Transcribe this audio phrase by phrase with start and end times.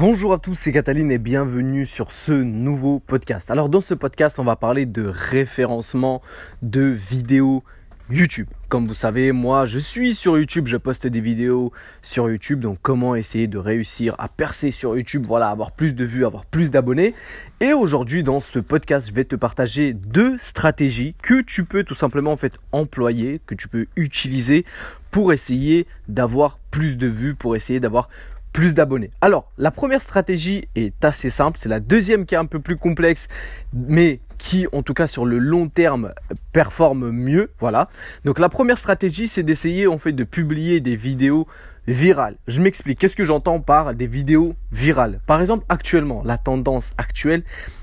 [0.00, 3.50] Bonjour à tous, c'est Cataline et bienvenue sur ce nouveau podcast.
[3.50, 6.22] Alors dans ce podcast, on va parler de référencement
[6.62, 7.62] de vidéos
[8.08, 8.48] YouTube.
[8.70, 12.78] Comme vous savez, moi je suis sur YouTube, je poste des vidéos sur YouTube, donc
[12.80, 16.70] comment essayer de réussir à percer sur YouTube, voilà, avoir plus de vues, avoir plus
[16.70, 17.14] d'abonnés.
[17.60, 21.94] Et aujourd'hui dans ce podcast, je vais te partager deux stratégies que tu peux tout
[21.94, 24.64] simplement en employer, que tu peux utiliser
[25.10, 28.08] pour essayer d'avoir plus de vues, pour essayer d'avoir
[28.52, 29.10] plus d'abonnés.
[29.20, 32.76] Alors, la première stratégie est assez simple, c'est la deuxième qui est un peu plus
[32.76, 33.28] complexe,
[33.72, 36.12] mais qui, en tout cas sur le long terme,
[36.52, 37.50] performe mieux.
[37.58, 37.88] Voilà.
[38.24, 41.46] Donc la première stratégie, c'est d'essayer en fait de publier des vidéos
[41.92, 42.36] virales.
[42.46, 42.98] Je m'explique.
[42.98, 45.20] Qu'est-ce que j'entends par des vidéos virales?
[45.26, 47.42] Par exemple, actuellement, la tendance actuelle,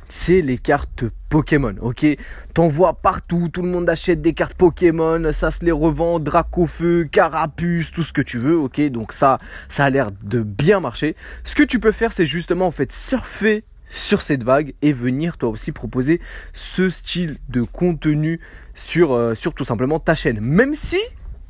[0.10, 2.06] c'est les cartes Pokémon, ok?
[2.54, 7.04] T'en vois partout, tout le monde achète des cartes Pokémon, ça se les revend, Dracofeu,
[7.12, 8.80] Carapuce, tout ce que tu veux, ok?
[8.90, 11.16] Donc ça, ça a l'air de bien marcher.
[11.44, 15.38] Ce que tu peux faire, c'est justement en fait surfer sur cette vague et venir
[15.38, 16.22] toi aussi proposer
[16.54, 18.40] ce style de contenu
[18.76, 20.40] sur, euh, sur tout simplement ta chaîne.
[20.40, 21.00] Même si,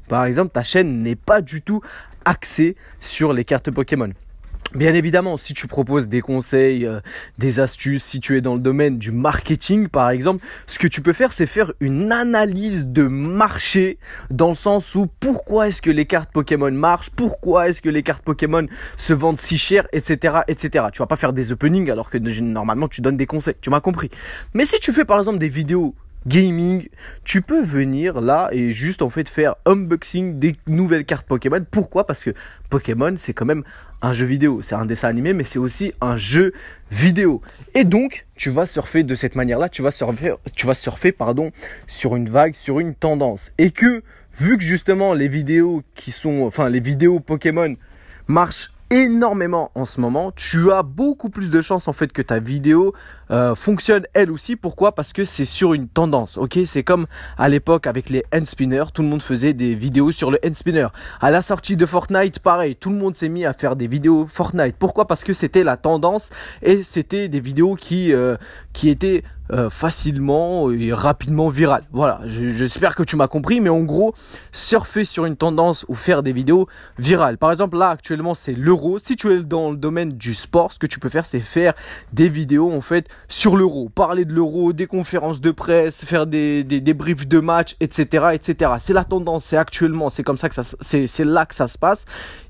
[0.08, 1.82] par exemple, ta chaîne n'est pas du tout
[2.28, 4.12] axée sur les cartes Pokémon.
[4.76, 7.00] Bien évidemment, si tu proposes des conseils, euh,
[7.38, 11.02] des astuces, si tu es dans le domaine du marketing par exemple, ce que tu
[11.02, 13.98] peux faire c'est faire une analyse de marché
[14.30, 18.04] dans le sens où pourquoi est-ce que les cartes Pokémon marchent, pourquoi est-ce que les
[18.04, 20.40] cartes Pokémon se vendent si cher, etc.
[20.50, 20.88] etc.
[20.92, 23.80] Tu vas pas faire des openings alors que normalement tu donnes des conseils, tu m'as
[23.80, 24.10] compris.
[24.54, 25.96] Mais si tu fais par exemple des vidéos
[26.28, 26.90] gaming,
[27.24, 31.66] tu peux venir là et juste en fait faire unboxing des nouvelles cartes Pokémon.
[31.70, 32.06] Pourquoi?
[32.06, 32.32] Parce que
[32.70, 33.64] Pokémon c'est quand même
[34.02, 36.54] un jeu vidéo, c'est un dessin animé mais c'est aussi un jeu
[36.92, 37.42] vidéo.
[37.74, 41.52] Et donc, tu vas surfer de cette manière-là, tu vas surfer tu vas surfer pardon
[41.88, 44.04] sur une vague, sur une tendance et que
[44.38, 47.76] vu que justement les vidéos qui sont enfin les vidéos Pokémon
[48.28, 52.40] marchent énormément en ce moment, tu as beaucoup plus de chances en fait que ta
[52.40, 52.94] vidéo
[53.32, 54.56] euh, fonctionne elle aussi.
[54.56, 54.94] Pourquoi?
[54.94, 56.38] Parce que c'est sur une tendance.
[56.38, 57.06] Ok, c'est comme
[57.38, 60.56] à l'époque avec les hand spinners, tout le monde faisait des vidéos sur le hand
[60.56, 60.88] spinner.
[61.20, 64.28] À la sortie de Fortnite, pareil, tout le monde s'est mis à faire des vidéos
[64.30, 64.76] Fortnite.
[64.78, 65.08] Pourquoi?
[65.08, 66.32] Parce que c'était la tendance
[66.62, 68.38] et c'était des vidéos qui euh,
[68.74, 71.84] qui étaient euh, facilement et rapidement viral.
[71.92, 74.14] Voilà, j'espère que tu m'as compris, mais en gros,
[74.52, 77.38] surfer sur une tendance ou faire des vidéos virales.
[77.38, 79.00] Par exemple, là actuellement c'est l'euro.
[79.00, 81.74] Si tu es dans le domaine du sport, ce que tu peux faire, c'est faire
[82.14, 86.64] des vidéos en fait sur l'euro, parler de l'euro, des conférences de presse, faire des,
[86.64, 88.72] des, briefs de match, etc., etc.
[88.80, 91.78] C'est la tendance, c'est actuellement, c'est comme ça que ça, c'est là que ça se
[91.78, 92.06] passe.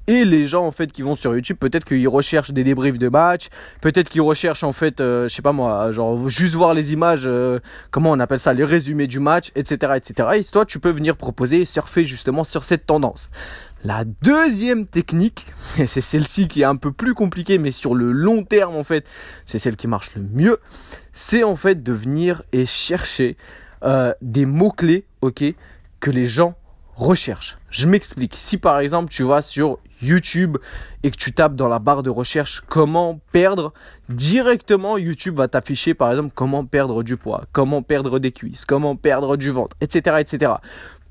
[0.10, 3.10] Et les gens en fait qui vont sur YouTube, peut-être qu'ils recherchent des débriefs de
[3.10, 3.50] match,
[3.82, 7.24] peut-être qu'ils recherchent en fait, euh, je sais pas moi, genre juste voir les images,
[7.26, 7.60] euh,
[7.92, 10.30] comment on appelle ça, les résumés du match, etc., etc.
[10.38, 13.30] Et toi, tu peux venir proposer et surfer justement sur cette tendance.
[13.84, 15.48] La deuxième technique,
[15.78, 18.84] et c'est celle-ci qui est un peu plus compliquée, mais sur le long terme en
[18.84, 19.06] fait,
[19.46, 20.60] c'est celle qui marche le mieux,
[21.12, 23.36] c'est en fait de venir et chercher
[23.84, 25.44] euh, des mots clés, ok,
[26.00, 26.56] que les gens
[26.98, 27.58] recherche.
[27.70, 28.36] Je m'explique.
[28.38, 30.58] Si par exemple tu vas sur YouTube
[31.04, 33.74] et que tu tapes dans la barre de recherche comment perdre,
[34.10, 38.96] directement YouTube va t'afficher par exemple comment perdre du poids, comment perdre des cuisses, comment
[38.96, 40.18] perdre du ventre, etc.
[40.20, 40.54] etc.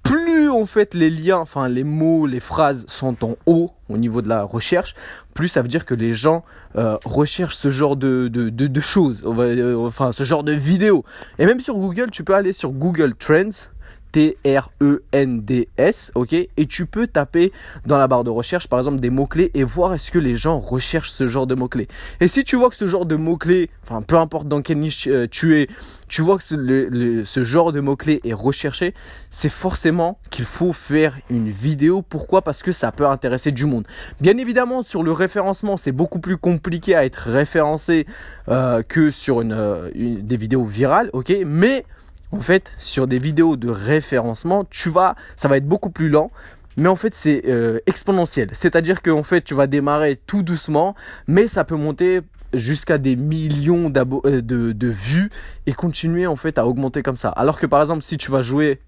[0.02, 4.22] Plus en fait les liens, enfin les mots, les phrases sont en haut au niveau
[4.22, 4.94] de la recherche,
[5.34, 6.44] plus ça veut dire que les gens
[6.76, 11.04] euh, recherchent ce genre de, de, de, choses, euh, enfin ce genre de vidéos.
[11.38, 13.68] Et même sur Google, tu peux aller sur Google Trends,
[14.16, 16.32] T-R-E-N-D-S, ok?
[16.32, 17.52] Et tu peux taper
[17.84, 20.58] dans la barre de recherche, par exemple, des mots-clés et voir est-ce que les gens
[20.58, 21.86] recherchent ce genre de mots-clés.
[22.22, 25.06] Et si tu vois que ce genre de mots-clés, enfin, peu importe dans quelle niche
[25.06, 25.68] euh, tu es,
[26.08, 28.94] tu vois que ce, genre de mots-clés est recherché,
[29.30, 32.00] c'est forcément qu'il faut faire une vidéo.
[32.00, 32.40] Pourquoi?
[32.40, 33.86] Parce que ça peut intéresser du monde.
[34.22, 38.06] Bien évidemment, sur le référencement, c'est beaucoup plus compliqué à être référencé
[38.48, 41.34] euh, que sur euh, des vidéos virales, ok?
[41.44, 41.84] Mais
[42.32, 46.30] en fait, sur des vidéos de référencement, tu vas, ça va être beaucoup plus lent,
[46.76, 48.50] mais en fait c'est euh, exponentiel.
[48.52, 50.94] C'est-à-dire qu'en fait tu vas démarrer tout doucement,
[51.26, 52.20] mais ça peut monter
[52.52, 55.30] jusqu'à des millions euh, de, de, vues
[55.66, 57.30] et continuer en fait à augmenter comme ça.
[57.30, 58.80] Alors que par exemple si tu vas jouer,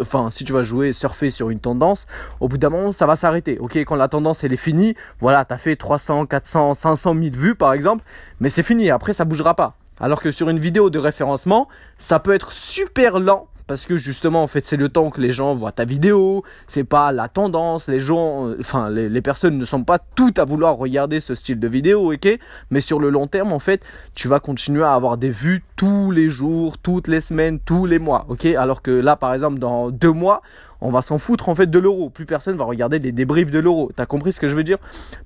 [0.00, 2.06] enfin si tu vas jouer surfer sur une tendance,
[2.40, 3.58] au bout d'un moment ça va s'arrêter.
[3.58, 7.54] Ok, quand la tendance elle est finie, voilà, t'as fait 300, 400, 500 000 vues
[7.54, 8.04] par exemple,
[8.40, 8.90] mais c'est fini.
[8.90, 9.79] Après ça bougera pas.
[10.00, 11.68] Alors que sur une vidéo de référencement,
[11.98, 15.30] ça peut être super lent parce que justement en fait c'est le temps que les
[15.30, 19.64] gens voient ta vidéo, c'est pas la tendance, les gens, euh, enfin les, personnes ne
[19.64, 22.36] sont pas toutes à vouloir regarder ce style de vidéo, ok?
[22.70, 23.84] Mais sur le long terme en fait,
[24.16, 28.00] tu vas continuer à avoir des vues tous les jours, toutes les semaines, tous les
[28.00, 28.44] mois, ok?
[28.46, 30.42] Alors que là par exemple dans deux mois,
[30.80, 32.10] on va s'en foutre en fait de l'euro.
[32.10, 33.92] Plus personne va regarder des débriefs de l'euro.
[33.94, 34.78] T'as compris ce que je veux dire?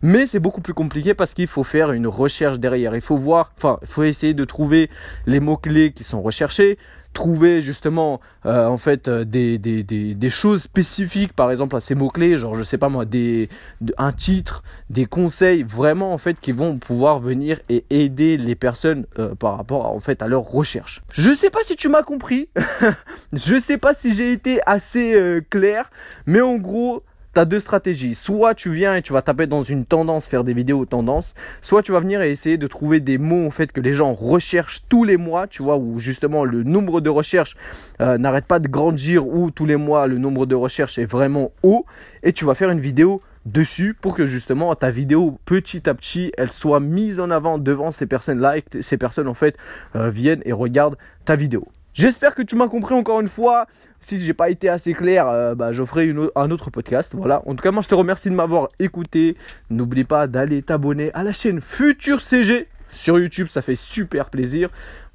[0.02, 2.94] Mais c'est beaucoup plus compliqué parce qu'il faut faire une recherche derrière.
[2.94, 4.90] Il faut voir, enfin, il faut essayer de trouver
[5.26, 6.76] les mots clés qui sont recherchés
[7.14, 12.36] trouver justement euh, en fait euh, des, choses spécifiques par exemple à ces mots clés
[12.36, 13.48] genre je sais pas moi des
[13.96, 19.06] un titre des conseils vraiment en fait qui vont pouvoir venir et aider les personnes
[19.18, 21.02] euh, par rapport à, en fait à leur recherche.
[21.12, 22.48] Je sais pas si tu m'as compris.
[23.32, 25.90] Je sais pas si j'ai été assez clair
[26.26, 27.02] mais en gros
[27.34, 28.14] tu deux stratégies.
[28.14, 31.82] Soit tu viens et tu vas taper dans une tendance, faire des vidéos tendance, soit
[31.82, 34.82] tu vas venir et essayer de trouver des mots en fait que les gens recherchent
[34.88, 37.56] tous les mois, tu vois, où justement le nombre de recherches
[38.00, 41.52] euh, n'arrête pas de grandir, ou tous les mois le nombre de recherches est vraiment
[41.62, 41.84] haut,
[42.22, 46.32] et tu vas faire une vidéo dessus pour que justement ta vidéo petit à petit
[46.38, 49.58] elle soit mise en avant devant ces personnes là et que ces personnes en fait
[49.96, 50.96] euh, viennent et regardent
[51.26, 51.68] ta vidéo.
[51.94, 53.66] J'espère que tu m'as compris encore une fois.
[54.00, 57.14] Si j'ai pas été assez clair, euh, bah, un autre podcast.
[57.14, 57.42] Voilà.
[57.46, 59.36] En tout cas, moi, je te remercie de m'avoir écouté.
[59.70, 63.46] N'oublie pas d'aller t'abonner à la chaîne Futur CG sur YouTube.
[63.46, 64.70] Ça fait super plaisir.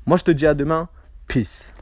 [0.06, 0.88] Moi, je te dis à demain.
[1.28, 1.74] Peace.